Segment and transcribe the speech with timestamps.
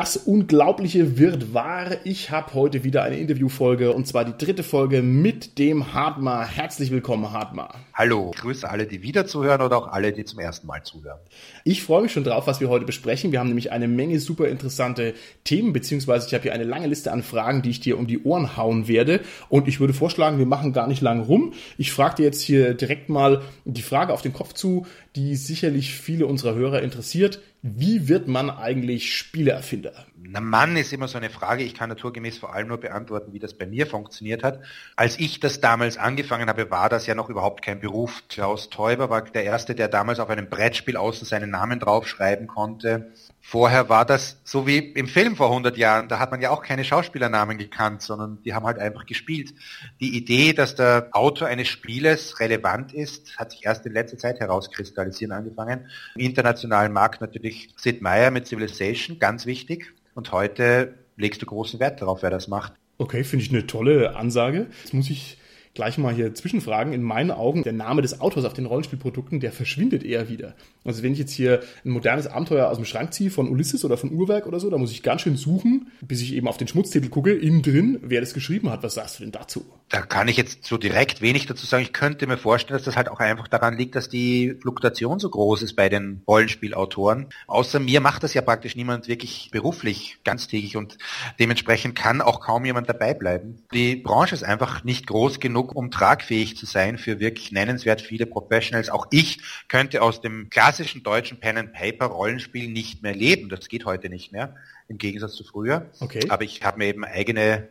[0.00, 1.96] Das Unglaubliche wird wahr.
[2.04, 6.46] Ich habe heute wieder eine Interviewfolge und zwar die dritte Folge mit dem Hartmar.
[6.46, 7.74] Herzlich willkommen, Hartmar.
[7.94, 11.18] Hallo, ich grüße alle, die wieder zuhören oder auch alle, die zum ersten Mal zuhören.
[11.64, 13.32] Ich freue mich schon drauf, was wir heute besprechen.
[13.32, 17.10] Wir haben nämlich eine Menge super interessante Themen, beziehungsweise ich habe hier eine lange Liste
[17.10, 19.22] an Fragen, die ich dir um die Ohren hauen werde.
[19.48, 21.54] Und ich würde vorschlagen, wir machen gar nicht lange rum.
[21.76, 24.86] Ich frage dir jetzt hier direkt mal die Frage auf den Kopf zu,
[25.18, 27.40] die sicherlich viele unserer Hörer interessiert.
[27.60, 30.06] Wie wird man eigentlich Spieleerfinder?
[30.16, 31.64] Na Mann ist immer so eine Frage.
[31.64, 34.60] Ich kann naturgemäß vor allem nur beantworten, wie das bei mir funktioniert hat.
[34.94, 38.22] Als ich das damals angefangen habe, war das ja noch überhaupt kein Beruf.
[38.28, 43.12] Klaus Teuber war der Erste, der damals auf einem Brettspiel außen seinen Namen draufschreiben konnte.
[43.50, 46.06] Vorher war das so wie im Film vor 100 Jahren.
[46.06, 49.54] Da hat man ja auch keine Schauspielernamen gekannt, sondern die haben halt einfach gespielt.
[50.00, 54.38] Die Idee, dass der Autor eines Spieles relevant ist, hat sich erst in letzter Zeit
[54.38, 55.86] herauskristallisieren angefangen.
[56.14, 59.94] Im internationalen Markt natürlich Sid Meier mit Civilization, ganz wichtig.
[60.14, 62.74] Und heute legst du großen Wert darauf, wer das macht.
[62.98, 64.66] Okay, finde ich eine tolle Ansage.
[64.82, 65.38] Jetzt muss ich
[65.78, 66.92] gleich mal hier zwischenfragen.
[66.92, 70.54] In meinen Augen, der Name des Autors auf den Rollenspielprodukten, der verschwindet eher wieder.
[70.88, 73.96] Also wenn ich jetzt hier ein modernes Abenteuer aus dem Schrank ziehe, von Ulysses oder
[73.96, 76.68] von Uhrwerk oder so, da muss ich ganz schön suchen, bis ich eben auf den
[76.68, 78.82] Schmutztitel gucke, innen drin, wer das geschrieben hat.
[78.82, 79.64] Was sagst du denn dazu?
[79.88, 81.82] Da kann ich jetzt so direkt wenig dazu sagen.
[81.82, 85.30] Ich könnte mir vorstellen, dass das halt auch einfach daran liegt, dass die Fluktuation so
[85.30, 87.28] groß ist bei den Rollenspielautoren.
[87.46, 90.98] Außer mir macht das ja praktisch niemand wirklich beruflich ganztägig und
[91.38, 93.62] dementsprechend kann auch kaum jemand dabei bleiben.
[93.72, 98.26] Die Branche ist einfach nicht groß genug, um tragfähig zu sein für wirklich nennenswert viele
[98.26, 98.90] Professionals.
[98.90, 103.48] Auch ich könnte aus dem klassischen deutschen Pen and Paper Rollenspiel nicht mehr leben.
[103.48, 104.54] Das geht heute nicht mehr,
[104.86, 105.90] im Gegensatz zu früher.
[105.98, 106.20] Okay.
[106.28, 107.68] Aber ich habe mir eben eigene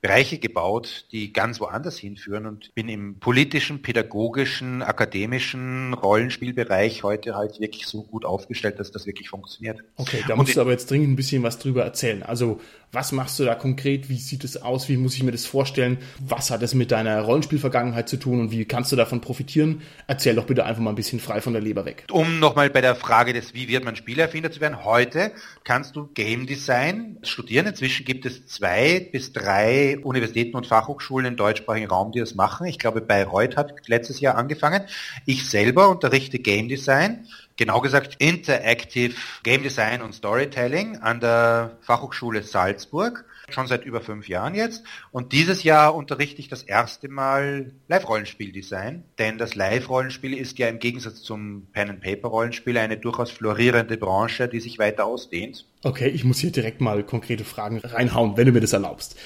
[0.00, 7.60] Bereiche gebaut, die ganz woanders hinführen und bin im politischen, pädagogischen, akademischen Rollenspielbereich heute halt
[7.60, 9.78] wirklich so gut aufgestellt, dass das wirklich funktioniert.
[9.96, 12.24] Okay, da musst du aber jetzt dringend ein bisschen was drüber erzählen.
[12.24, 12.60] Also
[12.92, 14.08] was machst du da konkret?
[14.08, 14.88] Wie sieht es aus?
[14.88, 15.98] Wie muss ich mir das vorstellen?
[16.20, 19.82] Was hat es mit deiner Rollenspielvergangenheit zu tun und wie kannst du davon profitieren?
[20.06, 22.04] Erzähl doch bitte einfach mal ein bisschen frei von der Leber weg.
[22.10, 25.32] Um nochmal bei der Frage des, wie wird man Spielerfinder zu werden, heute
[25.64, 27.66] kannst du Game Design studieren.
[27.66, 32.66] Inzwischen gibt es zwei bis drei Universitäten und Fachhochschulen im deutschsprachigen Raum, die das machen.
[32.66, 34.82] Ich glaube, Bayreuth hat letztes Jahr angefangen.
[35.26, 37.26] Ich selber unterrichte Game Design
[37.58, 44.28] genau gesagt Interactive Game Design und Storytelling an der Fachhochschule Salzburg, schon seit über fünf
[44.28, 44.84] Jahren jetzt.
[45.10, 50.78] Und dieses Jahr unterrichte ich das erste Mal Live-Rollenspiel-Design, denn das Live-Rollenspiel ist ja im
[50.78, 55.66] Gegensatz zum Pen-and-Paper-Rollenspiel eine durchaus florierende Branche, die sich weiter ausdehnt.
[55.82, 59.16] Okay, ich muss hier direkt mal konkrete Fragen reinhauen, wenn du mir das erlaubst.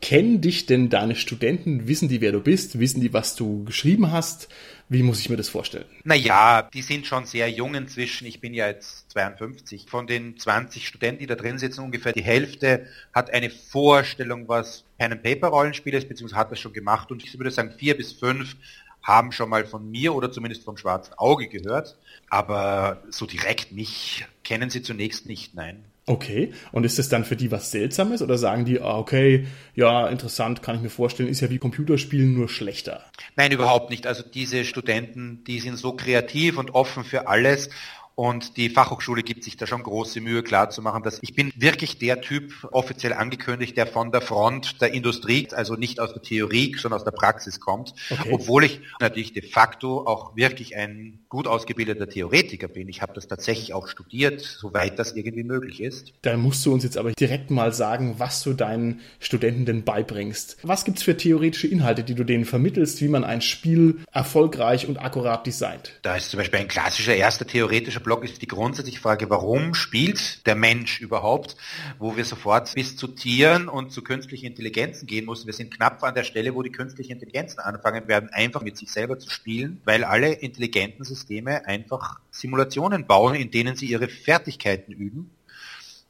[0.00, 1.88] Kennen dich denn deine Studenten?
[1.88, 2.78] Wissen die, wer du bist?
[2.78, 4.48] Wissen die, was du geschrieben hast?
[4.88, 5.84] Wie muss ich mir das vorstellen?
[6.04, 8.26] Naja, die sind schon sehr jung inzwischen.
[8.26, 9.86] Ich bin ja jetzt 52.
[9.88, 14.84] Von den 20 Studenten, die da drin sitzen, ungefähr die Hälfte hat eine Vorstellung, was
[14.98, 17.10] Pen and Paper Rollenspiel ist, beziehungsweise hat das schon gemacht.
[17.10, 18.56] Und ich würde sagen, vier bis fünf
[19.02, 21.98] haben schon mal von mir oder zumindest vom schwarzen Auge gehört.
[22.30, 25.84] Aber so direkt mich kennen sie zunächst nicht, nein.
[26.08, 30.08] Okay, und ist das dann für die was Seltsames oder sagen die, ah, okay, ja,
[30.08, 33.04] interessant, kann ich mir vorstellen, ist ja wie Computerspielen nur schlechter?
[33.36, 34.06] Nein, überhaupt nicht.
[34.06, 37.68] Also diese Studenten, die sind so kreativ und offen für alles
[38.18, 42.20] und die Fachhochschule gibt sich da schon große Mühe klarzumachen, dass ich bin wirklich der
[42.20, 46.98] Typ offiziell angekündigt, der von der Front der Industrie, also nicht aus der Theorie, sondern
[46.98, 47.94] aus der Praxis kommt.
[48.10, 48.30] Okay.
[48.32, 52.88] Obwohl ich natürlich de facto auch wirklich ein gut ausgebildeter Theoretiker bin.
[52.88, 56.12] Ich habe das tatsächlich auch studiert, soweit das irgendwie möglich ist.
[56.22, 60.56] Da musst du uns jetzt aber direkt mal sagen, was du deinen Studenten denn beibringst.
[60.64, 64.96] Was gibt's für theoretische Inhalte, die du denen vermittelst, wie man ein Spiel erfolgreich und
[64.96, 65.92] akkurat designt?
[66.02, 70.46] Da ist zum Beispiel ein klassischer erster theoretischer Blog ist die grundsätzliche Frage, warum spielt
[70.46, 71.56] der Mensch überhaupt,
[71.98, 75.44] wo wir sofort bis zu Tieren und zu künstlichen Intelligenzen gehen müssen.
[75.44, 78.90] Wir sind knapp an der Stelle, wo die künstlichen Intelligenzen anfangen werden, einfach mit sich
[78.90, 84.94] selber zu spielen, weil alle intelligenten Systeme einfach Simulationen bauen, in denen sie ihre Fertigkeiten
[84.94, 85.30] üben.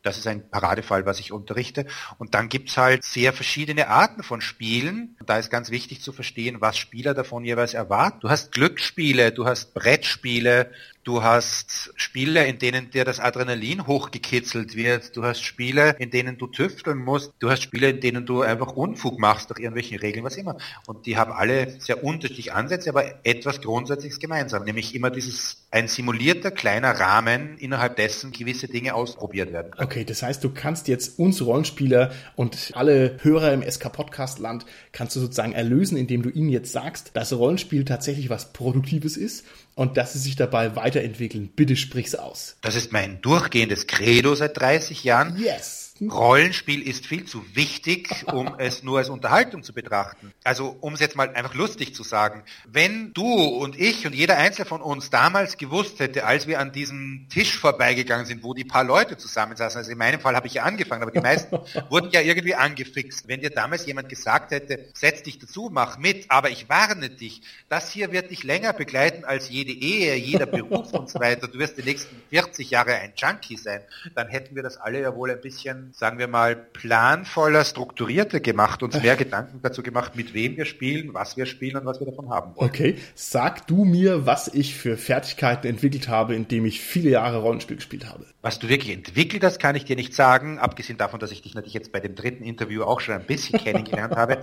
[0.03, 1.85] Das ist ein Paradefall, was ich unterrichte.
[2.19, 5.17] Und dann gibt's halt sehr verschiedene Arten von Spielen.
[5.27, 8.21] Da ist ganz wichtig zu verstehen, was Spieler davon jeweils erwarten.
[8.21, 10.71] Du hast Glücksspiele, du hast Brettspiele,
[11.09, 15.17] Du hast Spiele, in denen dir das Adrenalin hochgekitzelt wird.
[15.17, 17.33] Du hast Spiele, in denen du tüfteln musst.
[17.39, 20.59] Du hast Spiele, in denen du einfach Unfug machst durch irgendwelchen Regeln, was immer.
[20.87, 25.89] Und die haben alle sehr unterschiedliche Ansätze, aber etwas Grundsätzliches gemeinsam, nämlich immer dieses ein
[25.89, 29.87] simulierter kleiner Rahmen, innerhalb dessen gewisse Dinge ausprobiert werden können.
[29.89, 34.67] Okay, das heißt, du kannst jetzt uns Rollenspieler und alle Hörer im SK Podcast Land
[34.93, 39.47] kannst du sozusagen erlösen, indem du ihnen jetzt sagst, dass Rollenspiel tatsächlich was Produktives ist
[39.79, 41.51] und dass sie sich dabei weiterentwickeln.
[41.55, 42.57] Bitte sprich's aus.
[42.63, 45.39] Das ist mein durchgehendes Credo seit 30 Jahren.
[45.39, 45.78] Yes.
[46.01, 50.33] Rollenspiel ist viel zu wichtig, um es nur als Unterhaltung zu betrachten.
[50.45, 54.37] Also um es jetzt mal einfach lustig zu sagen, wenn du und ich und jeder
[54.37, 58.65] Einzelne von uns damals gewusst hätte, als wir an diesem Tisch vorbeigegangen sind, wo die
[58.65, 61.59] paar Leute zusammensaßen, also in meinem Fall habe ich ja angefangen, aber die meisten
[61.91, 63.27] wurden ja irgendwie angefixt.
[63.27, 67.43] Wenn dir damals jemand gesagt hätte, setz dich dazu, mach mit, aber ich warne dich,
[67.69, 71.59] das hier wird dich länger begleiten als jede Ehe, jeder Beruf und so weiter, du
[71.59, 73.83] wirst die nächsten 40 Jahre ein Junkie sein,
[74.15, 78.83] dann hätten wir das alle ja wohl ein bisschen sagen wir mal, planvoller, strukturierter gemacht,
[78.83, 82.07] uns mehr Gedanken dazu gemacht, mit wem wir spielen, was wir spielen und was wir
[82.07, 82.69] davon haben wollen.
[82.69, 87.77] Okay, sag du mir, was ich für Fertigkeiten entwickelt habe, indem ich viele Jahre Rollenspiel
[87.77, 88.27] gespielt habe.
[88.43, 91.55] Was du wirklich entwickelt hast, kann ich dir nicht sagen, abgesehen davon, dass ich dich
[91.55, 94.43] natürlich jetzt bei dem dritten Interview auch schon ein bisschen kennengelernt habe.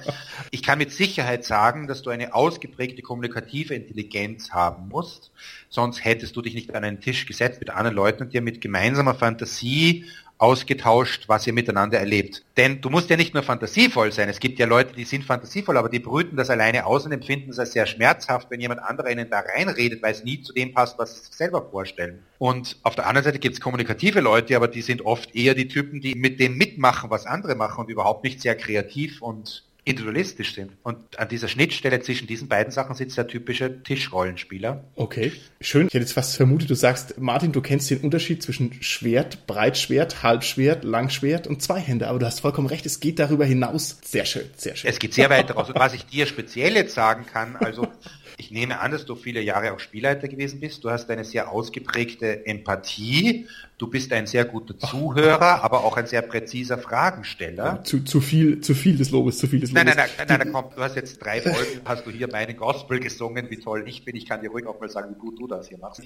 [0.52, 5.32] Ich kann mit Sicherheit sagen, dass du eine ausgeprägte kommunikative Intelligenz haben musst,
[5.70, 8.62] sonst hättest du dich nicht an einen Tisch gesetzt mit anderen Leuten und dir mit
[8.62, 10.06] gemeinsamer Fantasie
[10.38, 12.44] ausgetauscht, was ihr miteinander erlebt.
[12.58, 14.30] Denn du musst ja nicht nur fantasievoll sein.
[14.30, 17.52] Es gibt ja Leute, die sind fantasievoll, aber die brüten das alleine aus und empfinden
[17.52, 20.74] es als sehr schmerzhaft, wenn jemand anderer ihnen da reinredet, weil es nie zu dem
[20.74, 22.24] passt, was sie sich selber vorstellen.
[22.38, 25.68] Und auf der anderen Seite gibt es kommunikative Leute, aber die sind oft eher die
[25.68, 30.56] Typen, die mit dem mitmachen, was andere machen und überhaupt nicht sehr kreativ und individualistisch
[30.56, 30.72] sind.
[30.82, 34.84] Und an dieser Schnittstelle zwischen diesen beiden Sachen sitzt der typische Tischrollenspieler.
[34.96, 35.88] Okay, schön.
[35.88, 40.24] Ich hätte jetzt fast vermutet, du sagst, Martin, du kennst den Unterschied zwischen Schwert, Breitschwert,
[40.24, 42.08] Halbschwert, Langschwert und Zweihänder.
[42.10, 44.00] Aber du hast vollkommen recht, es geht darüber hinaus.
[44.04, 44.90] Sehr schön, sehr schön.
[44.90, 45.70] Es geht sehr weit daraus.
[45.70, 47.88] Und was ich dir speziell jetzt sagen kann, also
[48.38, 50.84] ich nehme an, dass du viele Jahre auch Spielleiter gewesen bist.
[50.84, 53.48] Du hast eine sehr ausgeprägte Empathie.
[53.78, 57.84] Du bist ein sehr guter Zuhörer, aber auch ein sehr präziser Fragensteller.
[57.84, 59.86] Zu, zu viel, zu viel des Lobes, zu viel des Lobes.
[59.86, 62.58] Nein, nein, nein, nein, nein komm, du hast jetzt drei Folgen, hast du hier meinen
[62.58, 64.16] Gospel gesungen, wie toll ich bin.
[64.16, 66.02] Ich kann dir ruhig auch mal sagen, wie gut du das hier machst.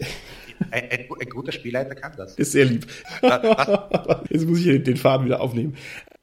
[0.72, 2.36] Ein, ein, ein guter Spielleiter kann das.
[2.36, 2.86] Ist sehr lieb.
[4.30, 5.76] Jetzt muss ich den Faden wieder aufnehmen.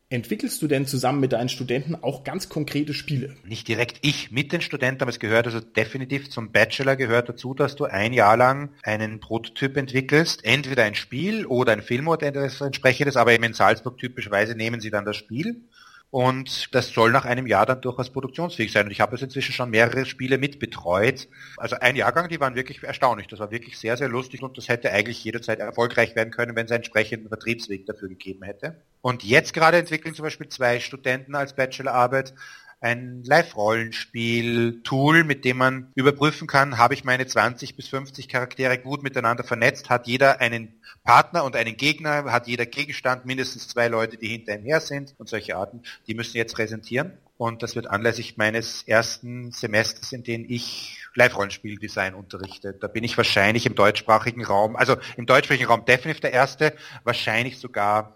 [0.08, 3.34] Entwickelst du denn zusammen mit deinen Studenten auch ganz konkrete Spiele?
[3.44, 7.54] Nicht direkt ich mit den Studenten, aber es gehört also definitiv zum Bachelor gehört dazu,
[7.54, 12.24] dass du ein Jahr lang einen Prototyp entwickelst, entweder ein Spiel oder ein Film oder
[12.24, 15.62] etwas entsprechendes, aber eben in Salzburg typischerweise nehmen sie dann das Spiel
[16.10, 18.86] und das soll nach einem Jahr dann durchaus produktionsfähig sein.
[18.86, 21.28] Und ich habe jetzt inzwischen schon mehrere Spiele mitbetreut.
[21.56, 23.26] Also ein Jahrgang, die waren wirklich erstaunlich.
[23.26, 26.66] Das war wirklich sehr, sehr lustig und das hätte eigentlich jederzeit erfolgreich werden können, wenn
[26.66, 28.80] es einen entsprechenden Vertriebsweg dafür gegeben hätte.
[29.02, 32.34] Und jetzt gerade entwickeln zum Beispiel zwei Studenten als Bachelorarbeit
[32.80, 39.02] ein Live-Rollenspiel-Tool, mit dem man überprüfen kann, habe ich meine 20 bis 50 Charaktere gut
[39.02, 44.18] miteinander vernetzt, hat jeder einen Partner und einen Gegner, hat jeder Gegenstand mindestens zwei Leute,
[44.18, 47.18] die hinter ihm her sind und solche Arten, die müssen jetzt präsentieren.
[47.38, 52.72] Und das wird anlässlich meines ersten Semesters, in dem ich Live-Rollenspiel-Design unterrichte.
[52.72, 56.74] Da bin ich wahrscheinlich im deutschsprachigen Raum, also im deutschsprachigen Raum definitiv der Erste,
[57.04, 58.15] wahrscheinlich sogar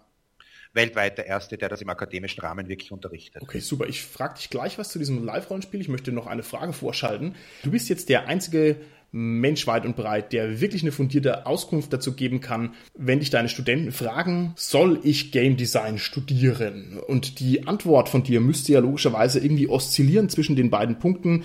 [0.73, 3.41] weltweit der Erste, der das im akademischen Rahmen wirklich unterrichtet.
[3.41, 3.87] Okay, super.
[3.87, 5.81] Ich frage dich gleich was zu diesem Live-Rollenspiel.
[5.81, 7.35] Ich möchte noch eine Frage vorschalten.
[7.63, 8.77] Du bist jetzt der einzige
[9.11, 13.49] Mensch weit und breit, der wirklich eine fundierte Auskunft dazu geben kann, wenn dich deine
[13.49, 16.97] Studenten fragen, soll ich Game Design studieren?
[17.07, 21.43] Und die Antwort von dir müsste ja logischerweise irgendwie oszillieren zwischen den beiden Punkten.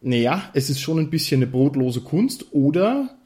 [0.00, 3.16] Naja, es ist schon ein bisschen eine brotlose Kunst oder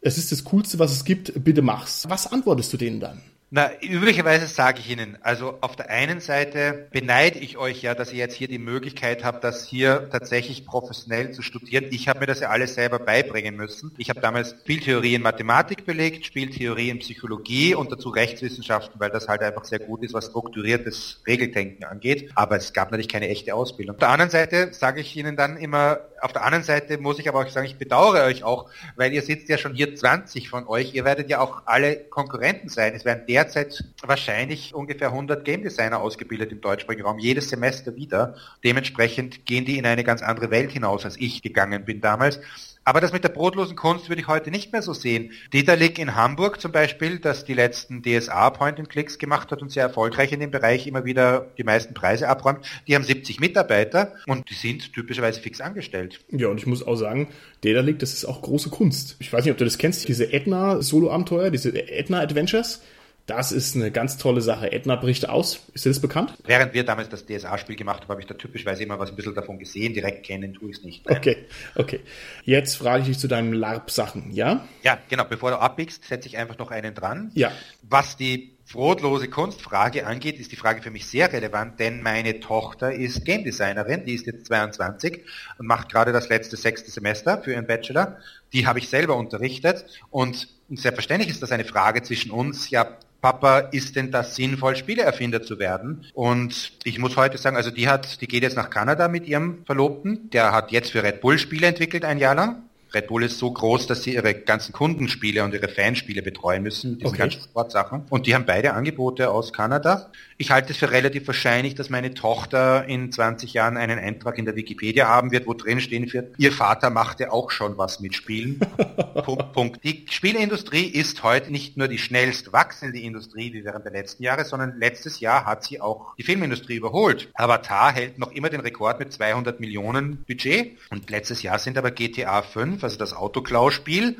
[0.00, 2.04] es ist das Coolste, was es gibt, bitte mach's.
[2.08, 3.20] Was antwortest du denen dann?
[3.56, 8.12] Na, üblicherweise sage ich Ihnen, also auf der einen Seite beneide ich euch ja, dass
[8.12, 11.84] ihr jetzt hier die Möglichkeit habt, das hier tatsächlich professionell zu studieren.
[11.92, 13.94] Ich habe mir das ja alles selber beibringen müssen.
[13.96, 19.28] Ich habe damals Spieltheorie in Mathematik belegt, Spieltheorie in Psychologie und dazu Rechtswissenschaften, weil das
[19.28, 22.32] halt einfach sehr gut ist, was strukturiertes Regeldenken angeht.
[22.34, 23.94] Aber es gab natürlich keine echte Ausbildung.
[23.94, 27.28] Auf der anderen Seite sage ich Ihnen dann immer, auf der anderen Seite muss ich
[27.28, 30.66] aber auch sagen, ich bedauere euch auch, weil ihr sitzt ja schon hier 20 von
[30.66, 30.94] euch.
[30.94, 32.94] Ihr werdet ja auch alle Konkurrenten sein.
[32.94, 38.36] Es werden derzeit wahrscheinlich ungefähr 100 Game Designer ausgebildet im deutschsprachigen Raum, jedes Semester wieder.
[38.64, 42.40] Dementsprechend gehen die in eine ganz andere Welt hinaus, als ich gegangen bin damals.
[42.86, 45.32] Aber das mit der brotlosen Kunst würde ich heute nicht mehr so sehen.
[45.54, 50.32] Dieterlik in Hamburg zum Beispiel, das die letzten DSA Point-and-Clicks gemacht hat und sehr erfolgreich
[50.32, 54.54] in dem Bereich immer wieder die meisten Preise abräumt, die haben 70 Mitarbeiter und die
[54.54, 56.20] sind typischerweise fix angestellt.
[56.30, 57.28] Ja, und ich muss auch sagen,
[57.64, 59.16] Dieterlik, das ist auch große Kunst.
[59.18, 62.82] Ich weiß nicht, ob du das kennst, diese Edna-Solo-Abenteuer, diese Edna-Adventures.
[63.26, 64.70] Das ist eine ganz tolle Sache.
[64.70, 65.62] Edna bricht aus.
[65.72, 66.34] Ist dir das bekannt?
[66.44, 69.34] Während wir damals das DSA-Spiel gemacht haben, habe ich da typischweise immer was ein bisschen
[69.34, 69.94] davon gesehen.
[69.94, 71.06] Direkt kennen tue ich es nicht.
[71.06, 71.16] Nein.
[71.16, 71.36] Okay,
[71.74, 72.00] okay.
[72.44, 74.68] Jetzt frage ich dich zu deinen LARP-Sachen, ja?
[74.82, 75.24] Ja, genau.
[75.24, 77.30] Bevor du abbiegst, setze ich einfach noch einen dran.
[77.34, 77.50] Ja.
[77.82, 82.92] Was die brotlose Kunstfrage angeht, ist die Frage für mich sehr relevant, denn meine Tochter
[82.92, 85.22] ist Game Designerin, die ist jetzt 22
[85.58, 88.18] und macht gerade das letzte sechste Semester für ihren Bachelor.
[88.52, 93.60] Die habe ich selber unterrichtet und selbstverständlich ist das eine Frage zwischen uns, ja, Papa,
[93.70, 96.04] ist denn das sinnvoll, Spieleerfinder zu werden?
[96.12, 99.64] Und ich muss heute sagen, also die hat, die geht jetzt nach Kanada mit ihrem
[99.64, 102.63] Verlobten, der hat jetzt für Red Bull Spiele entwickelt ein Jahr lang.
[102.94, 106.98] Red Bull ist so groß, dass sie ihre ganzen Kundenspiele und ihre Fanspiele betreuen müssen,
[106.98, 107.18] diese okay.
[107.18, 108.04] ganzen Sportsachen.
[108.10, 110.10] Und die haben beide Angebote aus Kanada.
[110.36, 114.44] Ich halte es für relativ wahrscheinlich, dass meine Tochter in 20 Jahren einen Eintrag in
[114.44, 118.14] der Wikipedia haben wird, wo drin stehen wird, ihr Vater machte auch schon was mit
[118.14, 118.58] Spielen.
[119.24, 119.84] Punkt, Punkt.
[119.84, 124.44] Die Spieleindustrie ist heute nicht nur die schnellst wachsende Industrie wie während der letzten Jahre,
[124.44, 127.28] sondern letztes Jahr hat sie auch die Filmindustrie überholt.
[127.34, 131.90] Avatar hält noch immer den Rekord mit 200 Millionen Budget und letztes Jahr sind aber
[131.90, 134.16] GTA 5 also das Autoklau-Spiel,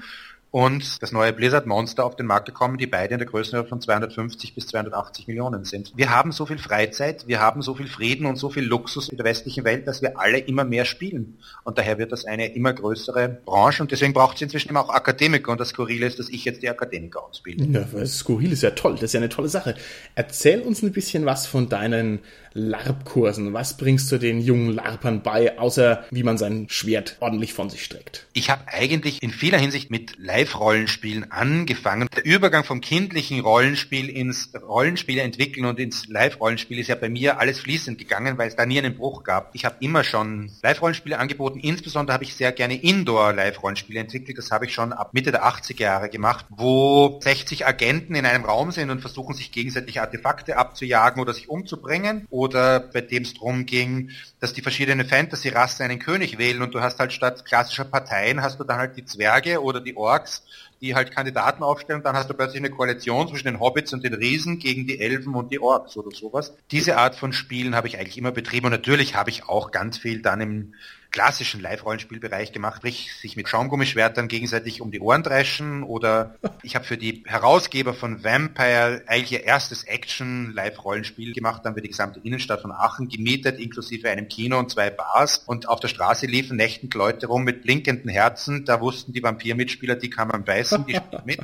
[0.54, 3.80] und das neue Blizzard Monster auf den Markt gekommen, die beide in der Größenordnung von
[3.80, 5.92] 250 bis 280 Millionen sind.
[5.96, 9.16] Wir haben so viel Freizeit, wir haben so viel Frieden und so viel Luxus in
[9.16, 11.38] der westlichen Welt, dass wir alle immer mehr spielen.
[11.64, 14.90] Und daher wird das eine immer größere Branche und deswegen braucht es inzwischen immer auch
[14.90, 17.64] Akademiker und das Skurrile ist, dass ich jetzt die Akademiker ausbilde.
[17.64, 19.74] Ja, das Skurrile ist ja toll, das ist ja eine tolle Sache.
[20.14, 22.20] Erzähl uns ein bisschen was von deinen
[22.54, 23.52] LARP-Kursen.
[23.52, 27.84] Was bringst du den jungen LARPern bei, außer wie man sein Schwert ordentlich von sich
[27.84, 28.26] streckt?
[28.32, 32.08] Ich habe eigentlich in vieler Hinsicht mit Live-Rollenspielen angefangen.
[32.14, 37.40] Der Übergang vom kindlichen Rollenspiel ins Rollenspiel entwickeln und ins Live-Rollenspiel ist ja bei mir
[37.40, 39.50] alles fließend gegangen, weil es da nie einen Bruch gab.
[39.54, 41.58] Ich habe immer schon Live-Rollenspiele angeboten.
[41.58, 44.38] Insbesondere habe ich sehr gerne Indoor-Live-Rollenspiele entwickelt.
[44.38, 48.44] Das habe ich schon ab Mitte der 80er Jahre gemacht, wo 60 Agenten in einem
[48.44, 53.34] Raum sind und versuchen sich gegenseitig Artefakte abzujagen oder sich umzubringen oder bei dem es
[53.34, 54.10] darum ging,
[54.40, 58.60] dass die verschiedenen Fantasy-Rassen einen König wählen und du hast halt statt klassischer Parteien hast
[58.60, 60.44] du dann halt die Zwerge oder die Orks,
[60.80, 64.04] die halt Kandidaten aufstellen und dann hast du plötzlich eine Koalition zwischen den Hobbits und
[64.04, 66.54] den Riesen gegen die Elfen und die Orks oder sowas.
[66.70, 69.98] Diese Art von Spielen habe ich eigentlich immer betrieben und natürlich habe ich auch ganz
[69.98, 70.74] viel dann im
[71.14, 76.84] klassischen Live-Rollenspielbereich gemacht, sprich sich mit Schaumgummischwertern gegenseitig um die Ohren dreschen oder ich habe
[76.84, 82.18] für die Herausgeber von Vampire eigentlich ihr erstes Action-Live-Rollenspiel gemacht, dann haben wir die gesamte
[82.18, 86.56] Innenstadt von Aachen gemietet, inklusive einem Kino und zwei Bars und auf der Straße liefen
[86.56, 90.96] nächtend Leute rum mit blinkenden Herzen, da wussten die Vampir-Mitspieler, die kann man beißen, die
[90.96, 91.40] spielen mit.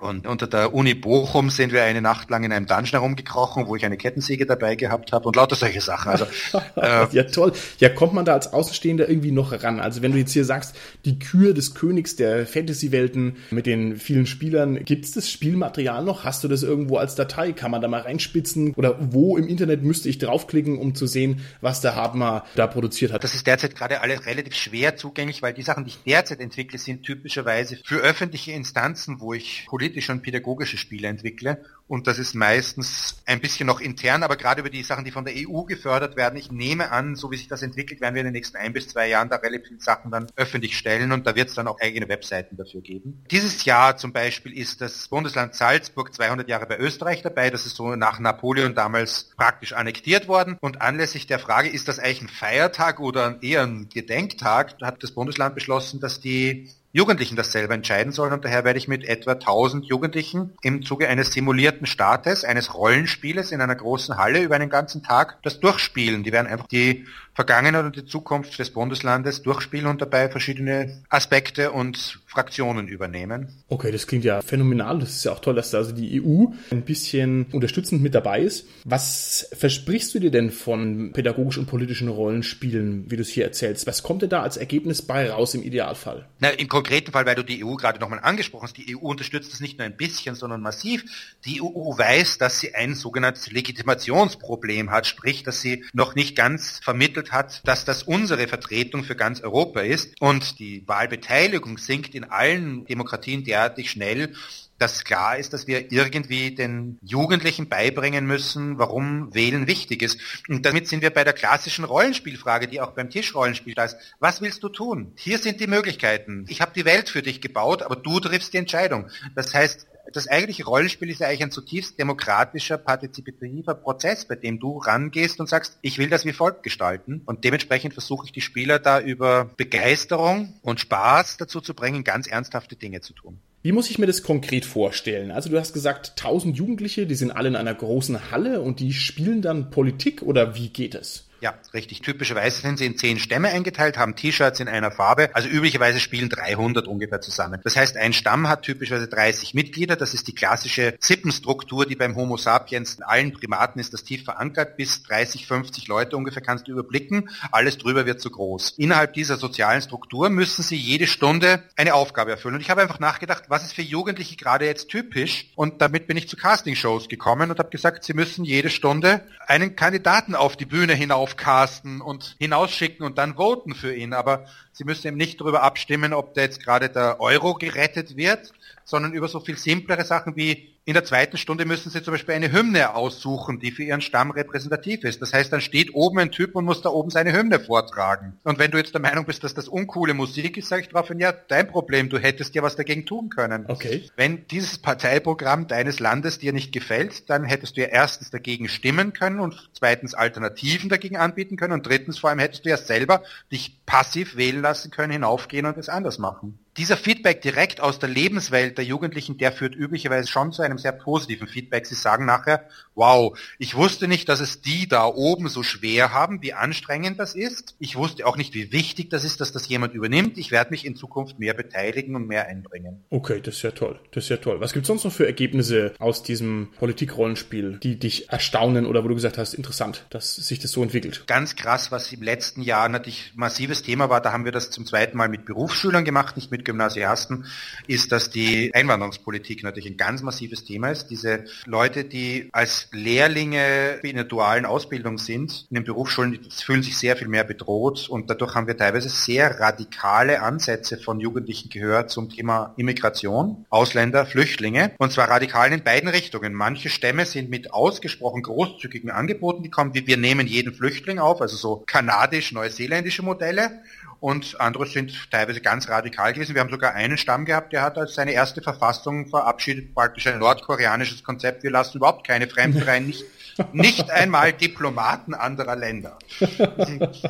[0.00, 3.74] Und unter der Uni Bochum sind wir eine Nacht lang in einem Dungeon herumgekrochen, wo
[3.74, 6.12] ich eine Kettensäge dabei gehabt habe und lauter solche Sachen.
[6.12, 6.24] Also,
[6.76, 7.52] äh, ja, toll.
[7.78, 9.80] Ja, kommt man da als Außenstehender irgendwie noch ran?
[9.80, 14.26] Also wenn du jetzt hier sagst, die Kür des Königs der Fantasy-Welten mit den vielen
[14.26, 16.22] Spielern, gibt es das Spielmaterial noch?
[16.22, 17.50] Hast du das irgendwo als Datei?
[17.52, 18.74] Kann man da mal reinspitzen?
[18.74, 23.12] Oder wo im Internet müsste ich draufklicken, um zu sehen, was der Hartmar da produziert
[23.12, 23.24] hat?
[23.24, 26.78] Das ist derzeit gerade alles relativ schwer zugänglich, weil die Sachen, die ich derzeit entwickle,
[26.78, 31.64] sind typischerweise für öffentliche Instanzen, wo ich politisch politische und pädagogische Spiele entwickle.
[31.86, 35.24] Und das ist meistens ein bisschen noch intern, aber gerade über die Sachen, die von
[35.24, 38.26] der EU gefördert werden, ich nehme an, so wie sich das entwickelt, werden wir in
[38.26, 41.34] den nächsten ein bis zwei Jahren da relativ viele Sachen dann öffentlich stellen und da
[41.34, 43.24] wird es dann auch eigene Webseiten dafür geben.
[43.30, 47.48] Dieses Jahr zum Beispiel ist das Bundesland Salzburg 200 Jahre bei Österreich dabei.
[47.48, 50.58] Das ist so nach Napoleon damals praktisch annektiert worden.
[50.60, 55.12] Und anlässlich der Frage, ist das eigentlich ein Feiertag oder eher ein Gedenktag, hat das
[55.12, 59.32] Bundesland beschlossen, dass die Jugendlichen das selber entscheiden sollen und daher werde ich mit etwa
[59.32, 64.70] 1000 Jugendlichen im Zuge eines simulierten Startes, eines Rollenspieles in einer großen Halle über einen
[64.70, 66.24] ganzen Tag das durchspielen.
[66.24, 67.04] Die werden einfach die
[67.38, 73.62] Vergangenheit und die Zukunft des Bundeslandes durchspielen und dabei verschiedene Aspekte und Fraktionen übernehmen.
[73.68, 74.98] Okay, das klingt ja phänomenal.
[74.98, 78.40] Das ist ja auch toll, dass da also die EU ein bisschen unterstützend mit dabei
[78.40, 78.66] ist.
[78.84, 83.86] Was versprichst du dir denn von pädagogisch und politischen Rollenspielen, wie du es hier erzählst?
[83.86, 86.26] Was kommt denn da als Ergebnis bei raus im Idealfall?
[86.40, 89.52] Na, Im konkreten Fall, weil du die EU gerade nochmal angesprochen hast, die EU unterstützt
[89.52, 91.04] das nicht nur ein bisschen, sondern massiv.
[91.44, 96.80] Die EU weiß, dass sie ein sogenanntes Legitimationsproblem hat, sprich, dass sie noch nicht ganz
[96.82, 102.24] vermittelt hat, dass das unsere Vertretung für ganz Europa ist und die Wahlbeteiligung sinkt in
[102.24, 104.34] allen Demokratien derartig schnell,
[104.78, 110.20] dass klar ist, dass wir irgendwie den Jugendlichen beibringen müssen, warum Wählen wichtig ist.
[110.48, 113.96] Und damit sind wir bei der klassischen Rollenspielfrage, die auch beim Tischrollenspiel da ist.
[114.20, 115.12] Was willst du tun?
[115.16, 116.44] Hier sind die Möglichkeiten.
[116.48, 119.10] Ich habe die Welt für dich gebaut, aber du triffst die Entscheidung.
[119.34, 124.58] Das heißt, das eigentliche Rollenspiel ist ja eigentlich ein zutiefst demokratischer, partizipativer Prozess, bei dem
[124.58, 127.22] du rangehst und sagst, ich will das wie folgt gestalten.
[127.26, 132.26] Und dementsprechend versuche ich die Spieler da über Begeisterung und Spaß dazu zu bringen, ganz
[132.26, 133.38] ernsthafte Dinge zu tun.
[133.62, 135.30] Wie muss ich mir das konkret vorstellen?
[135.30, 138.92] Also du hast gesagt, 1000 Jugendliche, die sind alle in einer großen Halle und die
[138.92, 141.27] spielen dann Politik oder wie geht es?
[141.40, 142.02] Ja, richtig.
[142.02, 145.30] Typischerweise sind sie in zehn Stämme eingeteilt, haben T-Shirts in einer Farbe.
[145.34, 147.60] Also üblicherweise spielen 300 ungefähr zusammen.
[147.62, 149.94] Das heißt, ein Stamm hat typischerweise 30 Mitglieder.
[149.94, 154.24] Das ist die klassische Sippenstruktur, die beim Homo sapiens in allen Primaten ist das tief
[154.24, 154.76] verankert.
[154.76, 157.30] Bis 30, 50 Leute ungefähr kannst du überblicken.
[157.52, 158.74] Alles drüber wird zu groß.
[158.76, 162.56] Innerhalb dieser sozialen Struktur müssen sie jede Stunde eine Aufgabe erfüllen.
[162.56, 165.46] Und ich habe einfach nachgedacht, was ist für Jugendliche gerade jetzt typisch?
[165.54, 169.76] Und damit bin ich zu Castingshows gekommen und habe gesagt, sie müssen jede Stunde einen
[169.76, 174.12] Kandidaten auf die Bühne hinauf aufcasten und hinausschicken und dann voten für ihn.
[174.12, 178.52] Aber Sie müssen eben nicht darüber abstimmen, ob da jetzt gerade der Euro gerettet wird,
[178.84, 182.34] sondern über so viel simplere Sachen wie in der zweiten Stunde müssen Sie zum Beispiel
[182.34, 185.20] eine Hymne aussuchen, die für Ihren Stamm repräsentativ ist.
[185.20, 188.38] Das heißt, dann steht oben ein Typ und muss da oben seine Hymne vortragen.
[188.42, 191.20] Und wenn du jetzt der Meinung bist, dass das uncoole Musik ist, sage ich daraufhin,
[191.20, 193.66] ja, dein Problem, du hättest ja was dagegen tun können.
[193.68, 194.08] Okay.
[194.16, 199.12] Wenn dieses Parteiprogramm deines Landes dir nicht gefällt, dann hättest du ja erstens dagegen stimmen
[199.12, 203.24] können und zweitens Alternativen dagegen anbieten können und drittens vor allem hättest du ja selber
[203.52, 208.08] dich passiv wählen lassen können, hinaufgehen und es anders machen dieser Feedback direkt aus der
[208.08, 211.86] Lebenswelt der Jugendlichen, der führt üblicherweise schon zu einem sehr positiven Feedback.
[211.86, 216.40] Sie sagen nachher, wow, ich wusste nicht, dass es die da oben so schwer haben,
[216.40, 217.74] wie anstrengend das ist.
[217.78, 220.38] Ich wusste auch nicht, wie wichtig das ist, dass das jemand übernimmt.
[220.38, 223.04] Ich werde mich in Zukunft mehr beteiligen und mehr einbringen.
[223.10, 223.98] Okay, das ist ja toll.
[224.12, 224.60] Das ist ja toll.
[224.60, 229.08] Was gibt es sonst noch für Ergebnisse aus diesem Politikrollenspiel, die dich erstaunen oder wo
[229.08, 231.24] du gesagt hast, interessant, dass sich das so entwickelt?
[231.26, 234.86] Ganz krass, was im letzten Jahr natürlich massives Thema war, da haben wir das zum
[234.86, 237.46] zweiten Mal mit Berufsschülern gemacht, nicht mit Gymnasiasten,
[237.86, 241.08] ist, dass die Einwanderungspolitik natürlich ein ganz massives Thema ist.
[241.08, 246.98] Diese Leute, die als Lehrlinge in der dualen Ausbildung sind, in den Berufsschulen, fühlen sich
[246.98, 252.10] sehr viel mehr bedroht und dadurch haben wir teilweise sehr radikale Ansätze von Jugendlichen gehört
[252.10, 256.52] zum Thema Immigration, Ausländer, Flüchtlinge und zwar radikal in beiden Richtungen.
[256.52, 261.56] Manche Stämme sind mit ausgesprochen großzügigen Angeboten gekommen, wie wir nehmen jeden Flüchtling auf, also
[261.56, 263.80] so kanadisch-neuseeländische Modelle
[264.20, 266.54] und andere sind teilweise ganz radikal gewesen.
[266.54, 270.38] Wir haben sogar einen Stamm gehabt, der hat als seine erste Verfassung verabschiedet, praktisch ein
[270.38, 273.24] nordkoreanisches Konzept, wir lassen überhaupt keine Fremden rein, nicht,
[273.72, 276.18] nicht einmal Diplomaten anderer Länder.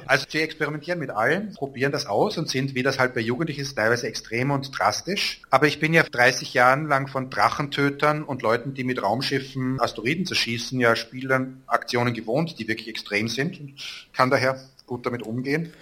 [0.06, 3.60] Also sie experimentieren mit allem, probieren das aus und sind, wie das halt bei Jugendlichen
[3.60, 5.42] ist, teilweise extrem und drastisch.
[5.50, 10.26] Aber ich bin ja 30 Jahren lang von Drachentötern und Leuten, die mit Raumschiffen Asteroiden
[10.26, 13.74] zerschießen, ja Spielern Aktionen gewohnt, die wirklich extrem sind und
[14.12, 15.72] kann daher gut damit umgehen.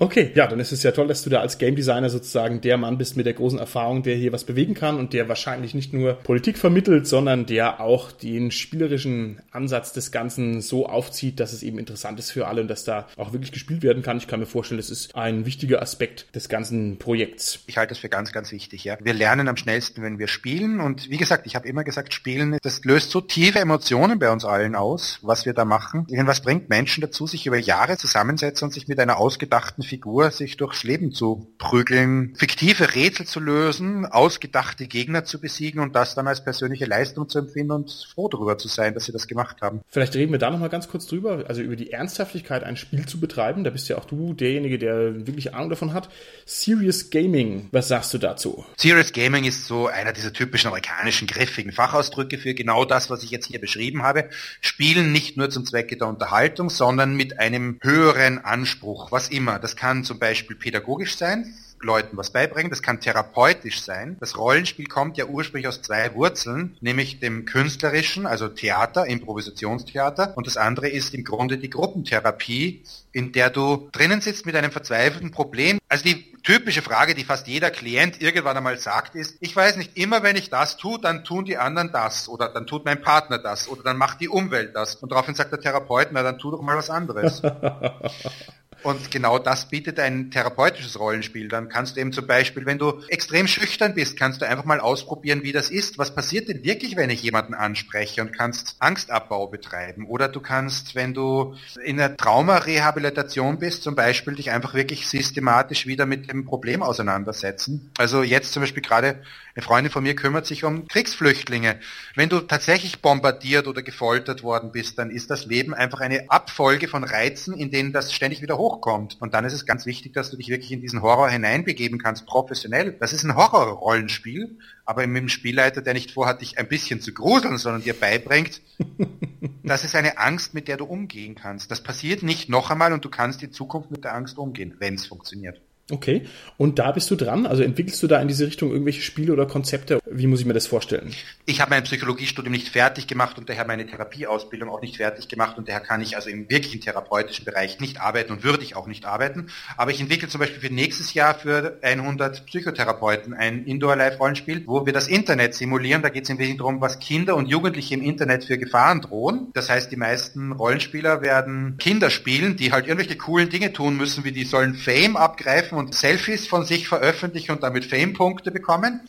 [0.00, 2.78] Okay, ja, dann ist es ja toll, dass du da als Game Designer sozusagen der
[2.78, 5.92] Mann bist mit der großen Erfahrung, der hier was bewegen kann und der wahrscheinlich nicht
[5.92, 11.62] nur Politik vermittelt, sondern der auch den spielerischen Ansatz des Ganzen so aufzieht, dass es
[11.62, 14.16] eben interessant ist für alle und dass da auch wirklich gespielt werden kann.
[14.16, 17.60] Ich kann mir vorstellen, das ist ein wichtiger Aspekt des ganzen Projekts.
[17.66, 18.96] Ich halte das für ganz, ganz wichtig, ja.
[19.02, 22.56] Wir lernen am schnellsten, wenn wir spielen und wie gesagt, ich habe immer gesagt, Spielen,
[22.62, 26.06] das löst so tiefe Emotionen bei uns allen aus, was wir da machen.
[26.10, 30.30] Denn was bringt Menschen dazu, sich über Jahre zusammensetzen und sich mit einer ausgedachten Figur
[30.30, 36.14] sich durchs Leben zu prügeln, fiktive Rätsel zu lösen, ausgedachte Gegner zu besiegen und das
[36.14, 39.62] dann als persönliche Leistung zu empfinden und froh darüber zu sein, dass sie das gemacht
[39.62, 39.80] haben.
[39.88, 43.18] Vielleicht reden wir da nochmal ganz kurz drüber, also über die Ernsthaftigkeit, ein Spiel zu
[43.18, 43.64] betreiben.
[43.64, 46.08] Da bist ja auch du derjenige, der wirklich Ahnung davon hat.
[46.46, 48.64] Serious Gaming, was sagst du dazu?
[48.76, 53.32] Serious Gaming ist so einer dieser typischen amerikanischen griffigen Fachausdrücke für genau das, was ich
[53.32, 54.28] jetzt hier beschrieben habe.
[54.60, 59.58] Spielen nicht nur zum Zwecke der Unterhaltung, sondern mit einem höheren Anspruch, was immer.
[59.58, 64.18] Das kann zum Beispiel pädagogisch sein, Leuten was beibringen, das kann therapeutisch sein.
[64.20, 70.46] Das Rollenspiel kommt ja ursprünglich aus zwei Wurzeln, nämlich dem künstlerischen, also Theater, Improvisationstheater, und
[70.46, 75.30] das andere ist im Grunde die Gruppentherapie, in der du drinnen sitzt mit einem verzweifelten
[75.30, 75.78] Problem.
[75.88, 79.96] Also die typische Frage, die fast jeder Klient irgendwann einmal sagt, ist, ich weiß nicht,
[79.96, 83.38] immer wenn ich das tue, dann tun die anderen das oder dann tut mein Partner
[83.38, 84.96] das oder dann macht die Umwelt das.
[84.96, 87.40] Und daraufhin sagt der Therapeut, na dann tu doch mal was anderes.
[88.82, 91.48] Und genau das bietet ein therapeutisches Rollenspiel.
[91.48, 94.80] Dann kannst du eben zum Beispiel, wenn du extrem schüchtern bist, kannst du einfach mal
[94.80, 95.98] ausprobieren, wie das ist.
[95.98, 100.06] Was passiert denn wirklich, wenn ich jemanden anspreche und kannst Angstabbau betreiben?
[100.06, 105.86] Oder du kannst, wenn du in der Traumarehabilitation bist, zum Beispiel dich einfach wirklich systematisch
[105.86, 107.90] wieder mit dem Problem auseinandersetzen.
[107.98, 109.20] Also jetzt zum Beispiel gerade
[109.54, 111.80] eine Freundin von mir kümmert sich um Kriegsflüchtlinge.
[112.14, 116.88] Wenn du tatsächlich bombardiert oder gefoltert worden bist, dann ist das Leben einfach eine Abfolge
[116.88, 119.16] von Reizen, in denen das ständig wieder hochkommt.
[119.20, 122.26] Und dann ist es ganz wichtig, dass du dich wirklich in diesen Horror hineinbegeben kannst,
[122.26, 122.92] professionell.
[122.92, 127.12] Das ist ein Horrorrollenspiel, aber mit dem Spielleiter, der nicht vorhat, dich ein bisschen zu
[127.12, 128.60] gruseln, sondern dir beibringt,
[129.62, 131.70] das ist eine Angst, mit der du umgehen kannst.
[131.70, 134.94] Das passiert nicht noch einmal und du kannst in Zukunft mit der Angst umgehen, wenn
[134.94, 135.60] es funktioniert.
[135.90, 136.26] Okay.
[136.56, 137.46] Und da bist du dran?
[137.46, 140.00] Also entwickelst du da in diese Richtung irgendwelche Spiele oder Konzepte?
[140.10, 141.12] Wie muss ich mir das vorstellen?
[141.46, 145.58] Ich habe mein Psychologiestudium nicht fertig gemacht und daher meine Therapieausbildung auch nicht fertig gemacht
[145.58, 148.86] und daher kann ich also im wirklichen therapeutischen Bereich nicht arbeiten und würde ich auch
[148.86, 149.48] nicht arbeiten.
[149.76, 154.92] Aber ich entwickle zum Beispiel für nächstes Jahr für 100 Psychotherapeuten ein Indoor-Live-Rollenspiel, wo wir
[154.92, 156.02] das Internet simulieren.
[156.02, 159.48] Da geht es im Wesentlichen darum, was Kinder und Jugendliche im Internet für Gefahren drohen.
[159.54, 164.24] Das heißt, die meisten Rollenspieler werden Kinder spielen, die halt irgendwelche coolen Dinge tun müssen,
[164.24, 169.00] wie die sollen Fame abgreifen und Selfies von sich veröffentlichen und damit Fame-Punkte bekommen.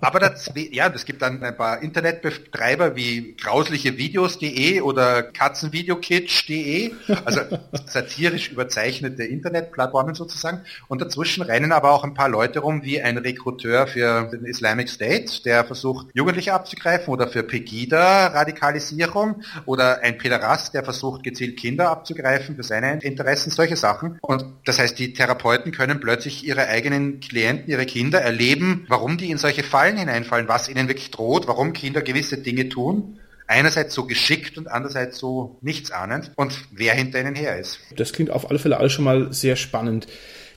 [0.00, 6.92] Aber das, ja, es gibt dann ein paar Internetbetreiber wie grauslichevideos.de oder katzenvideokitsch.de,
[7.26, 7.40] also
[7.84, 10.62] satirisch überzeichnete Internetplattformen sozusagen.
[10.88, 14.88] Und dazwischen rennen aber auch ein paar Leute rum, wie ein Rekruteur für den Islamic
[14.88, 21.90] State, der versucht, Jugendliche abzugreifen oder für Pegida-Radikalisierung oder ein Pederast, der versucht, gezielt Kinder
[21.90, 24.18] abzugreifen für seine Interessen, solche Sachen.
[24.22, 29.18] Und das heißt, die Therapeuten können plötzlich plötzlich ihre eigenen Klienten, ihre Kinder erleben, warum
[29.18, 33.94] die in solche Fallen hineinfallen, was ihnen wirklich droht, warum Kinder gewisse Dinge tun einerseits
[33.94, 37.78] so geschickt und andererseits so nichtsahnend und wer hinter ihnen her ist.
[37.94, 40.06] Das klingt auf alle Fälle alles schon mal sehr spannend.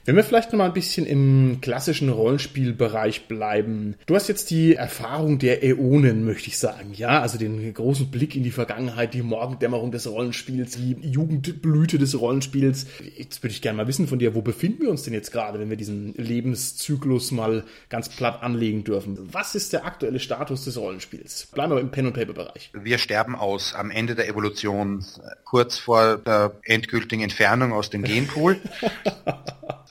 [0.08, 3.94] Wenn wir vielleicht noch mal ein bisschen im klassischen Rollenspielbereich bleiben.
[4.06, 6.94] Du hast jetzt die Erfahrung der Äonen, möchte ich sagen.
[6.94, 12.18] Ja, also den großen Blick in die Vergangenheit, die Morgendämmerung des Rollenspiels, die Jugendblüte des
[12.18, 12.86] Rollenspiels.
[13.18, 15.60] Jetzt würde ich gerne mal wissen von dir, wo befinden wir uns denn jetzt gerade,
[15.60, 19.28] wenn wir diesen Lebenszyklus mal ganz platt anlegen dürfen?
[19.30, 21.48] Was ist der aktuelle Status des Rollenspiels?
[21.52, 22.70] Bleiben wir im Pen- und Paper-Bereich.
[22.72, 25.04] Wir sterben aus am Ende der Evolution,
[25.44, 28.58] kurz vor der endgültigen Entfernung aus dem Genpool.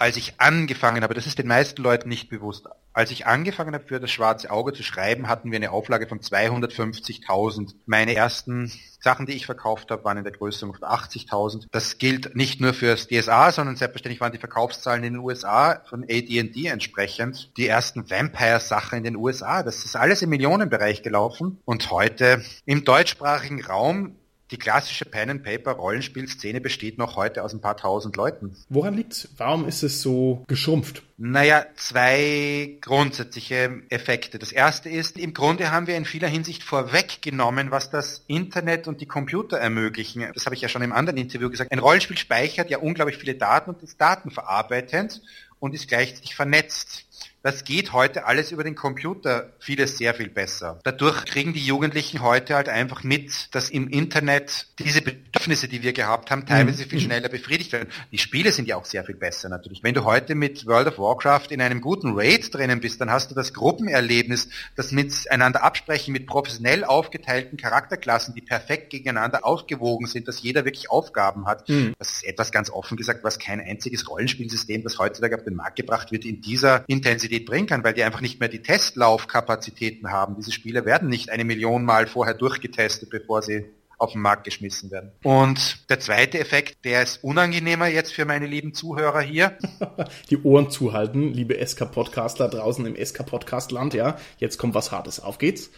[0.08, 3.84] als ich angefangen habe, das ist den meisten Leuten nicht bewusst, als ich angefangen habe
[3.84, 7.76] für das schwarze Auge zu schreiben, hatten wir eine Auflage von 250.000.
[7.86, 11.66] Meine ersten Sachen, die ich verkauft habe, waren in der Größe von 80.000.
[11.74, 16.04] Das gilt nicht nur fürs DSA, sondern selbstverständlich waren die Verkaufszahlen in den USA von
[16.04, 17.52] AD&D entsprechend.
[17.58, 21.60] Die ersten Vampire-Sachen in den USA, das ist alles im Millionenbereich gelaufen.
[21.66, 24.16] Und heute im deutschsprachigen Raum
[24.52, 28.56] die klassische Pen-and-Paper-Rollenspielszene besteht noch heute aus ein paar tausend Leuten.
[28.70, 29.28] Woran liegt's?
[29.38, 31.04] Warum ist es so geschrumpft?
[31.18, 34.40] Naja, zwei grundsätzliche Effekte.
[34.40, 39.02] Das erste ist, im Grunde haben wir in vieler Hinsicht vorweggenommen, was das Internet und
[39.02, 40.30] die Computer ermöglichen.
[40.34, 41.72] Das habe ich ja schon im anderen Interview gesagt.
[41.72, 45.22] Ein Rollenspiel speichert ja unglaublich viele Daten und ist datenverarbeitend
[45.60, 47.06] und ist gleichzeitig vernetzt.
[47.48, 50.82] Das geht heute alles über den Computer vieles sehr viel besser.
[50.84, 55.94] Dadurch kriegen die Jugendlichen heute halt einfach mit, dass im Internet diese Bedürfnisse, die wir
[55.94, 56.90] gehabt haben, teilweise mhm.
[56.90, 57.88] viel schneller befriedigt werden.
[58.12, 59.82] Die Spiele sind ja auch sehr viel besser natürlich.
[59.82, 63.32] Wenn du heute mit World of Warcraft in einem guten Raid drinnen bist, dann hast
[63.32, 70.28] du das Gruppenerlebnis, das miteinander absprechen mit professionell aufgeteilten Charakterklassen, die perfekt gegeneinander aufgewogen sind,
[70.28, 71.70] dass jeder wirklich Aufgaben hat.
[71.70, 71.94] Mhm.
[71.98, 75.78] Das ist etwas ganz offen gesagt, was kein einziges Rollenspielsystem, das heutzutage auf den Markt
[75.78, 80.12] gebracht wird, in dieser Intensität Intensität bringen kann, weil die einfach nicht mehr die Testlaufkapazitäten
[80.12, 80.36] haben.
[80.36, 83.66] Diese Spiele werden nicht eine Million Mal vorher durchgetestet, bevor sie
[84.00, 85.12] auf den Markt geschmissen werden.
[85.24, 89.58] Und der zweite Effekt, der ist unangenehmer jetzt für meine lieben Zuhörer hier.
[90.30, 94.18] Die Ohren zuhalten, liebe SK-Podcastler draußen im SK-Podcast-Land, ja.
[94.38, 95.20] Jetzt kommt was Hartes.
[95.20, 95.72] Auf geht's.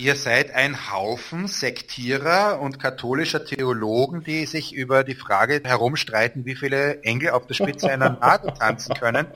[0.00, 6.54] Ihr seid ein Haufen Sektierer und katholischer Theologen, die sich über die Frage herumstreiten, wie
[6.54, 9.26] viele Engel auf der Spitze einer Nadel tanzen können,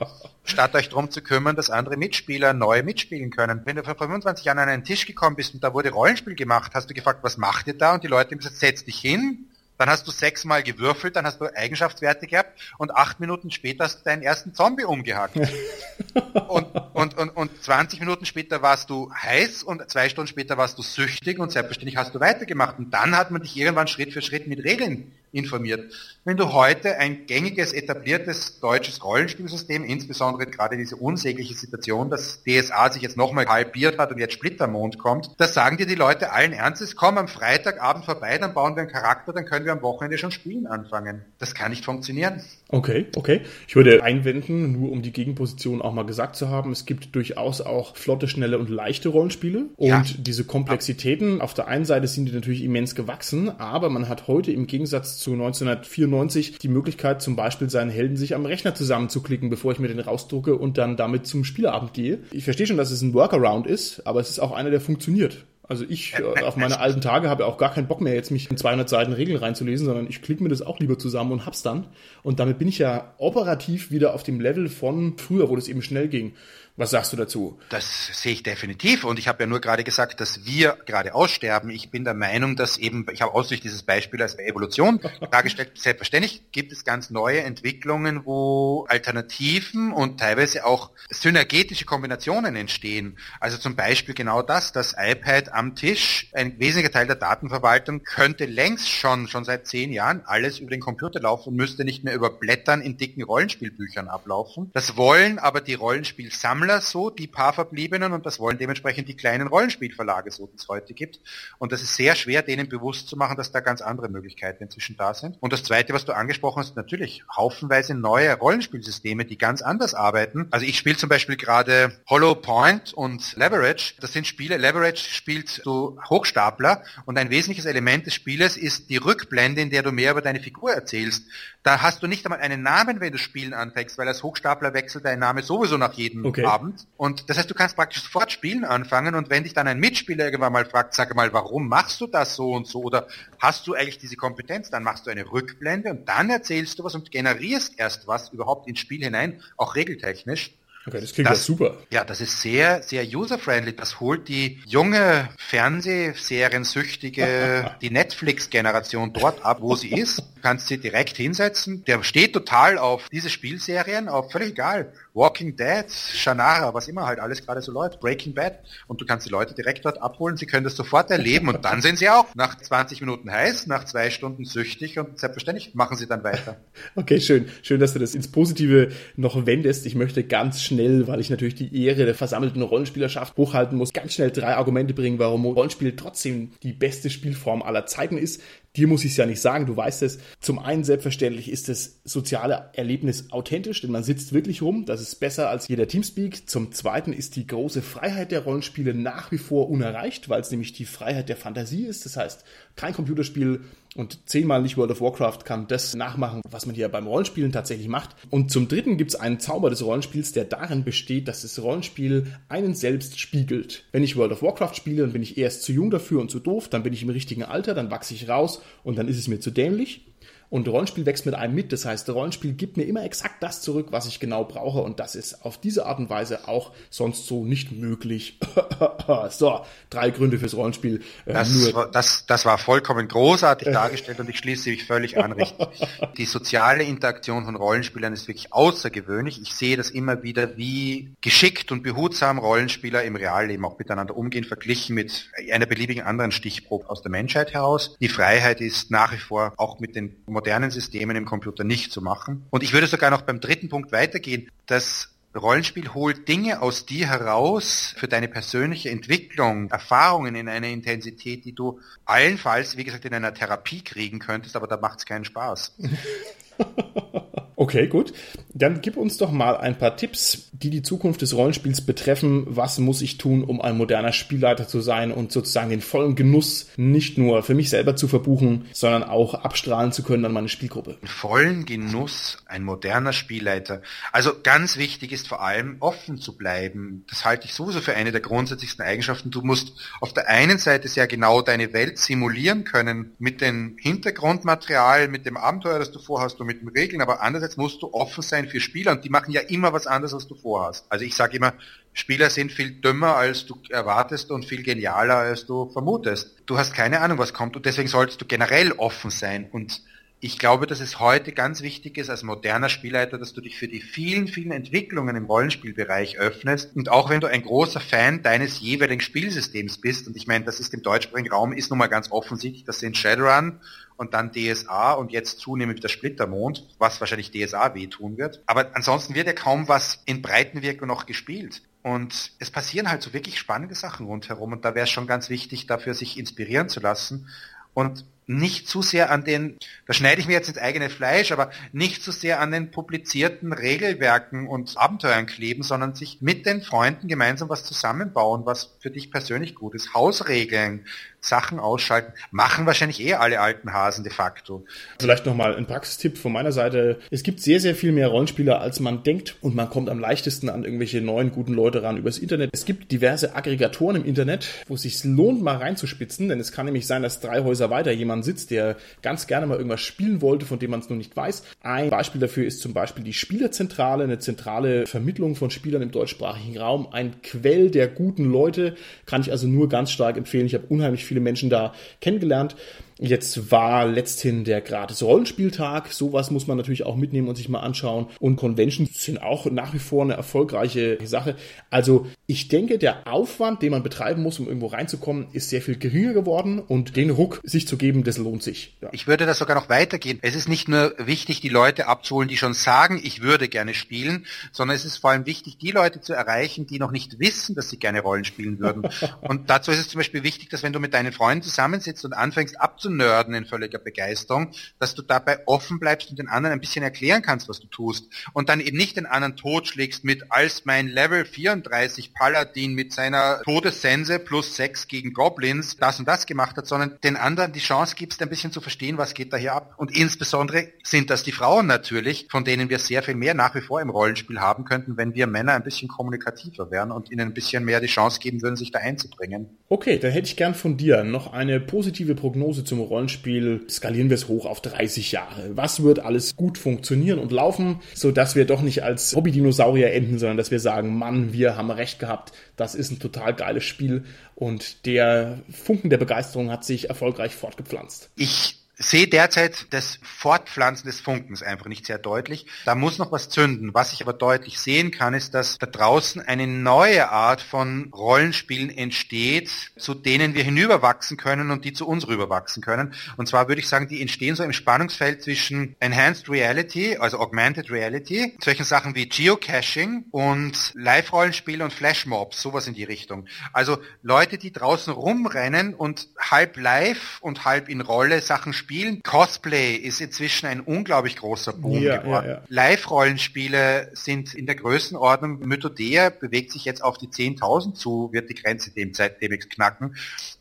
[0.45, 3.61] statt euch darum zu kümmern, dass andere Mitspieler neu mitspielen können.
[3.65, 6.71] Wenn du vor 25 Jahren an einen Tisch gekommen bist und da wurde Rollenspiel gemacht,
[6.73, 7.95] hast du gefragt, was macht ihr da?
[7.95, 9.49] Und die Leute haben gesagt, setz dich hin,
[9.83, 13.99] dann hast du sechsmal gewürfelt, dann hast du Eigenschaftswerte gehabt und acht Minuten später hast
[13.99, 15.35] du deinen ersten Zombie umgehackt.
[16.47, 20.77] und, und, und, und 20 Minuten später warst du heiß und zwei Stunden später warst
[20.77, 22.79] du süchtig und selbstverständlich hast du weitergemacht.
[22.79, 25.91] Und dann hat man dich irgendwann Schritt für Schritt mit Regeln informiert.
[26.25, 32.91] Wenn du heute ein gängiges, etabliertes deutsches Rollenspielsystem, insbesondere gerade diese unsägliche Situation, dass DSA
[32.93, 36.53] sich jetzt nochmal halbiert hat und jetzt Splittermond kommt, da sagen dir die Leute allen
[36.53, 40.17] Ernstes, komm am Freitagabend vorbei, dann bauen wir einen Charakter, dann können wir am Wochenende
[40.17, 41.25] schon spielen anfangen.
[41.39, 42.41] Das kann nicht funktionieren.
[42.69, 43.41] Okay, okay.
[43.67, 47.61] Ich würde einwenden, nur um die Gegenposition auch mal gesagt zu haben, es gibt durchaus
[47.61, 49.65] auch flotte, schnelle und leichte Rollenspiele.
[49.75, 50.03] Und ja.
[50.17, 54.51] diese Komplexitäten, auf der einen Seite sind die natürlich immens gewachsen, aber man hat heute
[54.51, 59.71] im Gegensatz zu 1994 die Möglichkeit, zum Beispiel seinen Helden sich am Rechner zusammenzuklicken, bevor
[59.71, 62.19] ich mir den rausdrucke und dann damit zum Spielabend gehe.
[62.31, 65.45] Ich verstehe schon, dass es ein Workaround ist, aber es ist auch einer, der funktioniert.
[65.65, 68.51] Also ich äh, auf meine alten Tage habe auch gar keinen Bock mehr, jetzt mich
[68.51, 71.61] in 200 Seiten Regeln reinzulesen, sondern ich klicke mir das auch lieber zusammen und hab's
[71.61, 71.87] dann.
[72.21, 75.81] Und damit bin ich ja operativ wieder auf dem Level von früher, wo das eben
[75.81, 76.33] schnell ging.
[76.75, 77.59] Was sagst du dazu?
[77.69, 81.69] Das sehe ich definitiv und ich habe ja nur gerade gesagt, dass wir gerade aussterben.
[81.69, 84.99] Ich bin der Meinung, dass eben, ich habe ausdrücklich dieses Beispiel als Evolution
[85.31, 85.73] dargestellt.
[85.75, 93.19] Selbstverständlich gibt es ganz neue Entwicklungen, wo Alternativen und teilweise auch synergetische Kombinationen entstehen.
[93.39, 98.45] Also zum Beispiel genau das, das iPad am Tisch, ein wesentlicher Teil der Datenverwaltung könnte
[98.45, 102.15] längst schon, schon seit zehn Jahren alles über den Computer laufen und müsste nicht mehr
[102.15, 104.71] über Blättern in dicken Rollenspielbüchern ablaufen.
[104.73, 109.15] Das wollen aber die Rollenspielsammler Sammler so, die paar Verbliebenen, und das wollen dementsprechend die
[109.15, 111.19] kleinen Rollenspielverlage so, die es heute gibt.
[111.59, 114.95] Und das ist sehr schwer, denen bewusst zu machen, dass da ganz andere Möglichkeiten inzwischen
[114.95, 115.37] da sind.
[115.41, 120.47] Und das Zweite, was du angesprochen hast, natürlich haufenweise neue Rollenspielsysteme, die ganz anders arbeiten.
[120.51, 123.95] Also ich spiele zum Beispiel gerade Hollow Point und Leverage.
[123.99, 128.97] Das sind Spiele, Leverage spielt so Hochstapler und ein wesentliches Element des Spieles ist die
[128.97, 131.25] Rückblende, in der du mehr über deine Figur erzählst.
[131.63, 135.05] Da hast du nicht einmal einen Namen, wenn du Spielen anfängst, weil als Hochstapler wechselt
[135.05, 136.43] dein Name sowieso nach jedem okay.
[136.53, 136.85] Abend.
[136.97, 140.25] Und das heißt, du kannst praktisch sofort Spielen anfangen und wenn dich dann ein Mitspieler
[140.25, 143.07] irgendwann mal fragt, sag mal, warum machst du das so und so oder
[143.39, 146.95] hast du eigentlich diese Kompetenz, dann machst du eine Rückblende und dann erzählst du was
[146.95, 150.51] und generierst erst was überhaupt ins Spiel hinein, auch regeltechnisch.
[150.85, 151.77] Okay, das klingt das, ja super.
[151.91, 153.73] Ja, das ist sehr, sehr user-friendly.
[153.73, 160.19] Das holt die junge Fernsehseriensüchtige, die Netflix-Generation dort ab, wo sie ist.
[160.19, 161.85] Du kannst sie direkt hinsetzen.
[161.85, 164.91] Der steht total auf diese Spielserien, auf völlig egal.
[165.13, 168.59] Walking Dead, Shannara, was immer halt alles gerade so läuft, Breaking Bad.
[168.87, 171.81] Und du kannst die Leute direkt dort abholen, sie können das sofort erleben und dann
[171.81, 176.07] sind sie auch nach 20 Minuten heiß, nach zwei Stunden süchtig und selbstverständlich machen sie
[176.07, 176.57] dann weiter.
[176.95, 177.49] Okay, schön.
[177.63, 179.85] Schön, dass du das ins Positive noch wendest.
[179.85, 184.13] Ich möchte ganz schnell, weil ich natürlich die Ehre der versammelten Rollenspielerschaft hochhalten muss, ganz
[184.13, 188.41] schnell drei Argumente bringen, warum Rollenspiel trotzdem die beste Spielform aller Zeiten ist.
[188.75, 190.17] Dir muss ich es ja nicht sagen, du weißt es.
[190.39, 194.85] Zum einen selbstverständlich ist das soziale Erlebnis authentisch, denn man sitzt wirklich rum.
[194.85, 196.49] Das ist besser als jeder Teamspeak.
[196.49, 200.73] Zum zweiten ist die große Freiheit der Rollenspiele nach wie vor unerreicht, weil es nämlich
[200.73, 202.05] die Freiheit der Fantasie ist.
[202.05, 202.43] Das heißt,
[202.75, 203.61] kein Computerspiel
[203.95, 207.87] und zehnmal nicht World of Warcraft kann das nachmachen, was man hier beim Rollenspielen tatsächlich
[207.87, 208.15] macht.
[208.29, 212.27] Und zum dritten gibt es einen Zauber des Rollenspiels, der darin besteht, dass das Rollenspiel
[212.49, 213.85] einen selbst spiegelt.
[213.91, 216.39] Wenn ich World of Warcraft spiele, dann bin ich erst zu jung dafür und zu
[216.39, 219.27] doof, dann bin ich im richtigen Alter, dann wachse ich raus und dann ist es
[219.27, 220.05] mir zu dämlich.
[220.53, 221.71] Und Rollenspiel wächst mit einem mit.
[221.71, 224.81] Das heißt, Rollenspiel gibt mir immer exakt das zurück, was ich genau brauche.
[224.81, 228.37] Und das ist auf diese Art und Weise auch sonst so nicht möglich.
[229.31, 231.01] so, drei Gründe fürs Rollenspiel.
[231.25, 235.33] Äh, das, war, das, das war vollkommen großartig dargestellt und ich schließe mich völlig an.
[236.17, 239.41] Die soziale Interaktion von Rollenspielern ist wirklich außergewöhnlich.
[239.41, 244.43] Ich sehe das immer wieder, wie geschickt und behutsam Rollenspieler im Realleben auch miteinander umgehen,
[244.43, 247.97] verglichen mit einer beliebigen anderen Stichprobe aus der Menschheit heraus.
[247.99, 252.01] Die Freiheit ist nach wie vor auch mit den modernen Systemen im Computer nicht zu
[252.01, 252.45] machen.
[252.49, 254.51] Und ich würde sogar noch beim dritten Punkt weitergehen.
[254.65, 261.45] Das Rollenspiel holt Dinge aus dir heraus für deine persönliche Entwicklung, Erfahrungen in einer Intensität,
[261.45, 265.23] die du allenfalls, wie gesagt, in einer Therapie kriegen könntest, aber da macht es keinen
[265.23, 265.77] Spaß.
[267.55, 268.13] Okay, gut.
[268.53, 272.45] Dann gib uns doch mal ein paar Tipps, die die Zukunft des Rollenspiels betreffen.
[272.47, 276.67] Was muss ich tun, um ein moderner Spielleiter zu sein und sozusagen den vollen Genuss
[276.77, 280.97] nicht nur für mich selber zu verbuchen, sondern auch abstrahlen zu können an meine Spielgruppe?
[281.03, 283.81] Vollen Genuss, ein moderner Spielleiter.
[284.11, 287.05] Also ganz wichtig ist vor allem offen zu bleiben.
[287.09, 289.31] Das halte ich sowieso für eine der grundsätzlichsten Eigenschaften.
[289.31, 295.07] Du musst auf der einen Seite sehr genau deine Welt simulieren können mit dem Hintergrundmaterial,
[295.07, 297.93] mit dem Abenteuer, das du vorhast und mit den Regeln, aber anders andererseits musst du
[297.93, 300.85] offen sein für Spieler und die machen ja immer was anderes, als du vorhast.
[300.89, 301.53] Also ich sage immer,
[301.93, 306.31] Spieler sind viel dümmer, als du erwartest und viel genialer, als du vermutest.
[306.45, 309.81] Du hast keine Ahnung, was kommt und deswegen solltest du generell offen sein und
[310.25, 313.67] Ich glaube, dass es heute ganz wichtig ist, als moderner Spielleiter, dass du dich für
[313.67, 316.77] die vielen, vielen Entwicklungen im Rollenspielbereich öffnest.
[316.77, 320.61] Und auch wenn du ein großer Fan deines jeweiligen Spielsystems bist, und ich meine, das
[320.61, 323.59] ist im deutschsprachigen Raum, ist nun mal ganz offensichtlich, das sind Shadowrun
[323.97, 328.41] und dann DSA und jetzt zunehmend der Splittermond, was wahrscheinlich DSA wehtun wird.
[328.45, 331.63] Aber ansonsten wird ja kaum was in Breitenwirkung noch gespielt.
[331.81, 335.29] Und es passieren halt so wirklich spannende Sachen rundherum und da wäre es schon ganz
[335.29, 337.27] wichtig, dafür sich inspirieren zu lassen
[337.73, 341.51] und nicht zu sehr an den, da schneide ich mir jetzt ins eigene Fleisch, aber
[341.71, 347.07] nicht zu sehr an den publizierten Regelwerken und Abenteuern kleben, sondern sich mit den Freunden
[347.07, 349.93] gemeinsam was zusammenbauen, was für dich persönlich gut ist.
[349.93, 350.85] Hausregeln,
[351.23, 354.65] Sachen ausschalten, machen wahrscheinlich eh alle alten Hasen de facto.
[354.99, 356.99] Vielleicht nochmal ein Praxistipp von meiner Seite.
[357.11, 360.49] Es gibt sehr, sehr viel mehr Rollenspieler, als man denkt und man kommt am leichtesten
[360.49, 362.49] an irgendwelche neuen, guten Leute ran übers Internet.
[362.53, 366.65] Es gibt diverse Aggregatoren im Internet, wo es sich lohnt, mal reinzuspitzen, denn es kann
[366.65, 370.45] nämlich sein, dass drei Häuser weiter jemand sitzt, der ganz gerne mal irgendwas spielen wollte,
[370.45, 371.43] von dem man es noch nicht weiß.
[371.61, 376.57] Ein Beispiel dafür ist zum Beispiel die Spielerzentrale, eine zentrale Vermittlung von Spielern im deutschsprachigen
[376.57, 380.45] Raum, ein Quell der guten Leute, kann ich also nur ganz stark empfehlen.
[380.45, 382.55] Ich habe unheimlich viele Menschen da kennengelernt.
[382.99, 385.91] Jetzt war letzthin der gratis Rollenspieltag.
[385.91, 388.07] Sowas muss man natürlich auch mitnehmen und sich mal anschauen.
[388.19, 391.35] Und Conventions sind auch nach wie vor eine erfolgreiche Sache.
[391.69, 395.77] Also ich denke, der Aufwand, den man betreiben muss, um irgendwo reinzukommen, ist sehr viel
[395.77, 398.77] geringer geworden und den Ruck sich zu geben, das lohnt sich.
[398.81, 398.89] Ja.
[398.91, 400.19] Ich würde das sogar noch weitergehen.
[400.21, 404.25] Es ist nicht nur wichtig, die Leute abzuholen, die schon sagen, ich würde gerne spielen,
[404.51, 407.69] sondern es ist vor allem wichtig, die Leute zu erreichen, die noch nicht wissen, dass
[407.69, 408.83] sie gerne Rollen spielen würden.
[409.21, 412.13] und dazu ist es zum Beispiel wichtig, dass wenn du mit deinen Freunden zusammensitzt und
[412.13, 416.59] anfängst abzuholen, abzunörden in völliger Begeisterung, dass du dabei offen bleibst und den anderen ein
[416.59, 418.09] bisschen erklären kannst, was du tust.
[418.33, 423.41] Und dann eben nicht den anderen totschlägst mit, als mein Level 34 Paladin mit seiner
[423.43, 427.95] Todessense plus 6 gegen Goblins das und das gemacht hat, sondern den anderen die Chance
[427.95, 429.75] gibst, ein bisschen zu verstehen, was geht da hier ab.
[429.77, 433.61] Und insbesondere sind das die Frauen natürlich, von denen wir sehr viel mehr nach wie
[433.61, 437.33] vor im Rollenspiel haben könnten, wenn wir Männer ein bisschen kommunikativer wären und ihnen ein
[437.33, 439.57] bisschen mehr die Chance geben würden, sich da einzubringen.
[439.69, 444.09] Okay, dann hätte ich gern von dir noch eine positive Prognose zu zum Rollenspiel skalieren
[444.09, 445.55] wir es hoch auf 30 Jahre.
[445.55, 450.17] Was wird alles gut funktionieren und laufen, so dass wir doch nicht als Hobby-Dinosaurier enden,
[450.17, 454.05] sondern dass wir sagen, Mann, wir haben recht gehabt, das ist ein total geiles Spiel
[454.33, 458.09] und der Funken der Begeisterung hat sich erfolgreich fortgepflanzt.
[458.15, 462.45] Ich sehe derzeit das Fortpflanzen des Funkens einfach nicht sehr deutlich.
[462.65, 463.73] Da muss noch was zünden.
[463.73, 468.69] Was ich aber deutlich sehen kann, ist, dass da draußen eine neue Art von Rollenspielen
[468.69, 472.93] entsteht, zu denen wir hinüberwachsen können und die zu uns rüberwachsen können.
[473.17, 477.71] Und zwar würde ich sagen, die entstehen so im Spannungsfeld zwischen Enhanced Reality, also Augmented
[477.71, 483.27] Reality, solchen Sachen wie Geocaching und Live-Rollenspiele und Flashmobs, sowas in die Richtung.
[483.53, 488.72] Also Leute, die draußen rumrennen und halb live und halb in Rolle Sachen Spielen.
[489.03, 492.27] Cosplay ist inzwischen ein unglaublich großer Boom ja, geworden.
[492.27, 492.43] Ja, ja.
[492.49, 495.39] Live-Rollenspiele sind in der Größenordnung.
[495.39, 499.95] Mythodea bewegt sich jetzt auf die 10.000 zu, wird die Grenze dem Zeit demnächst knacken.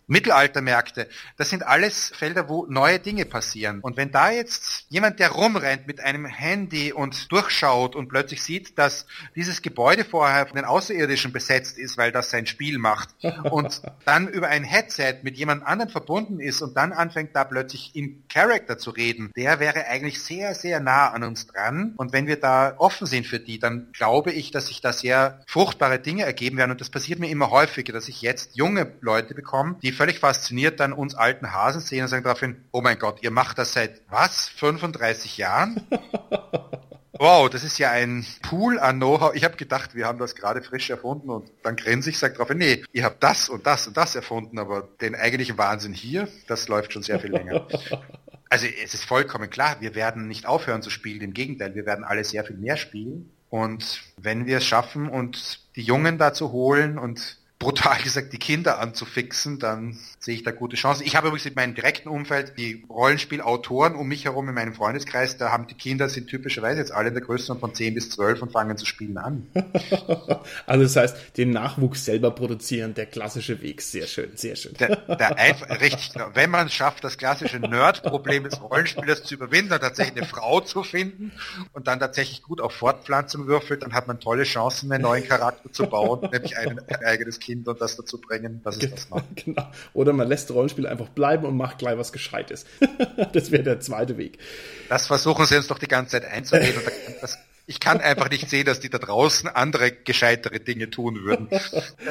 [0.07, 3.81] Mittelaltermärkte, das sind alles Felder, wo neue Dinge passieren.
[3.81, 8.79] Und wenn da jetzt jemand, der rumrennt mit einem Handy und durchschaut und plötzlich sieht,
[8.79, 13.11] dass dieses Gebäude vorher von den Außerirdischen besetzt ist, weil das sein Spiel macht,
[13.51, 17.95] und dann über ein Headset mit jemand anderem verbunden ist und dann anfängt da plötzlich
[17.95, 21.95] in Character zu reden, der wäre eigentlich sehr, sehr nah an uns dran.
[21.97, 25.43] Und wenn wir da offen sind für die, dann glaube ich, dass sich da sehr
[25.47, 26.73] fruchtbare Dinge ergeben werden.
[26.73, 30.81] Und das passiert mir immer häufiger, dass ich jetzt junge Leute bekomme, die völlig fasziniert
[30.81, 34.03] dann uns alten Hasen sehen und sagen daraufhin, oh mein Gott, ihr macht das seit
[34.09, 34.49] was?
[34.49, 35.87] 35 Jahren?
[37.19, 39.35] Wow, das ist ja ein Pool an Know-how.
[39.37, 42.53] Ich habe gedacht, wir haben das gerade frisch erfunden und dann grinse ich, sage darauf,
[42.53, 46.67] nee, ihr habt das und das und das erfunden, aber den eigentlichen Wahnsinn hier, das
[46.67, 47.69] läuft schon sehr viel länger.
[48.49, 52.05] Also es ist vollkommen klar, wir werden nicht aufhören zu spielen, im Gegenteil, wir werden
[52.05, 53.33] alle sehr viel mehr spielen.
[53.49, 58.81] Und wenn wir es schaffen, und die Jungen dazu holen und brutal gesagt die Kinder
[58.81, 61.07] anzufixen, dann sehe ich da gute Chancen.
[61.07, 65.37] Ich habe übrigens in meinem direkten Umfeld die Rollenspielautoren um mich herum in meinem Freundeskreis,
[65.37, 68.43] da haben die Kinder sind typischerweise jetzt alle in der Größe von 10 bis 12
[68.43, 69.47] und fangen zu spielen an.
[70.67, 74.75] also das heißt, den Nachwuchs selber produzieren, der klassische Weg, sehr schön, sehr schön.
[74.75, 76.31] Der, der einfach, richtig, genau.
[76.35, 80.61] wenn man es schafft, das klassische Nerd-Problem des Rollenspielers zu überwinden und tatsächlich eine Frau
[80.61, 81.33] zu finden
[81.73, 85.73] und dann tatsächlich gut auf Fortpflanzung würfelt, dann hat man tolle Chancen, einen neuen Charakter
[85.73, 89.11] zu bauen, nämlich ein, ein eigenes Kind Kind und das dazu bringen, dass es das
[89.11, 89.25] macht.
[89.45, 89.67] Genau.
[89.93, 92.65] Oder man lässt Rollenspiel einfach bleiben und macht gleich was Gescheites.
[93.33, 94.39] das wäre der zweite Weg.
[94.89, 96.81] Das versuchen sie uns doch die ganze Zeit einzureden.
[97.67, 101.49] Ich kann einfach nicht sehen, dass die da draußen andere gescheitere Dinge tun würden.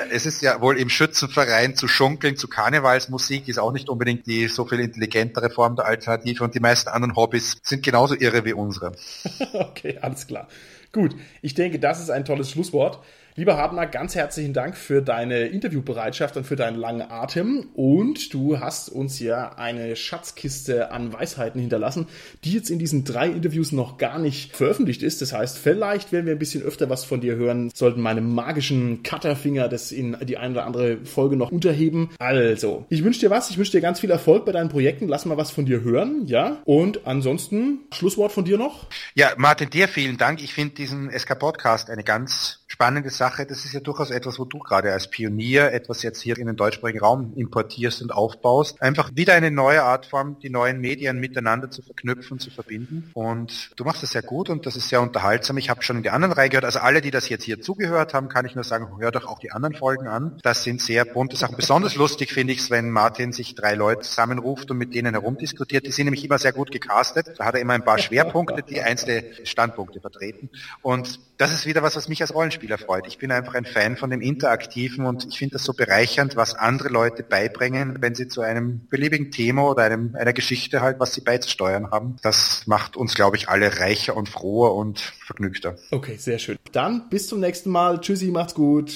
[0.09, 4.47] es ist ja wohl im Schützenverein zu schunkeln, zu Karnevalsmusik ist auch nicht unbedingt die
[4.47, 8.53] so viel intelligentere Form der Alternative und die meisten anderen Hobbys sind genauso irre wie
[8.53, 8.93] unsere.
[9.53, 10.47] okay, alles klar.
[10.93, 13.03] Gut, ich denke, das ist ein tolles Schlusswort.
[13.35, 17.69] Lieber Hartner, ganz herzlichen Dank für deine Interviewbereitschaft und für deinen langen Atem.
[17.75, 22.07] Und du hast uns ja eine Schatzkiste an Weisheiten hinterlassen,
[22.43, 25.21] die jetzt in diesen drei Interviews noch gar nicht veröffentlicht ist.
[25.21, 29.01] Das heißt, vielleicht werden wir ein bisschen öfter was von dir hören, sollten meine magischen
[29.01, 32.09] Cutterfinger das in die eine oder andere Folge noch unterheben.
[32.19, 33.49] Also, ich wünsche dir was.
[33.49, 35.07] Ich wünsche dir ganz viel Erfolg bei deinen Projekten.
[35.07, 36.57] Lass mal was von dir hören, ja?
[36.65, 38.87] Und ansonsten, Schlusswort von dir noch?
[39.15, 40.43] Ja, Martin, dir vielen Dank.
[40.43, 43.45] Ich finde diesen SK-Podcast eine ganz spannende Sache.
[43.45, 46.55] Das ist ja durchaus etwas, wo du gerade als Pionier etwas jetzt hier in den
[46.55, 48.81] deutschsprachigen Raum importierst und aufbaust.
[48.81, 53.11] Einfach wieder eine neue Artform, die neuen Medien miteinander zu verknüpfen, zu verbinden.
[53.13, 55.57] Und du machst das sehr gut und das ist sehr unterhaltsam.
[55.57, 56.63] Ich habe schon in die anderen Reihe gehört.
[56.63, 59.39] Also alle, die das jetzt hier zugehört haben, kann ich nur sagen, hör doch auch
[59.39, 60.39] die anderen Folgen an.
[60.41, 61.57] Das sind sehr bunte Sachen.
[61.57, 65.85] Besonders lustig finde ich es, wenn Martin sich drei Leute zusammenruft und mit denen herumdiskutiert.
[65.85, 67.33] Die sind nämlich immer sehr gut gecastet.
[67.37, 70.49] Da hat er immer ein paar Schwerpunkte, die einzelne Standpunkte vertreten.
[70.81, 73.07] Und das ist wieder was, was mich als Rollenspieler freut.
[73.07, 76.53] Ich bin einfach ein Fan von dem Interaktiven und ich finde das so bereichernd, was
[76.53, 81.13] andere Leute beibringen, wenn sie zu einem beliebigen Thema oder einem, einer Geschichte halt, was
[81.13, 82.17] sie beizusteuern haben.
[82.21, 85.75] Das macht uns, glaube ich, alle reicher und froher und vergnügter.
[85.91, 86.57] Okay, sehr schön.
[86.71, 87.99] Dann bis zum nächsten Mal.
[87.99, 88.93] Tschüssi, macht's gut.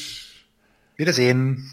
[0.98, 1.70] Wiedersehen.